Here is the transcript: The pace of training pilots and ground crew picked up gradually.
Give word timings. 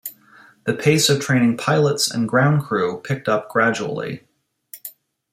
The 0.63 0.73
pace 0.73 1.09
of 1.09 1.19
training 1.21 1.57
pilots 1.57 2.09
and 2.09 2.27
ground 2.27 2.63
crew 2.63 2.99
picked 3.01 3.29
up 3.29 3.49
gradually. 3.51 4.23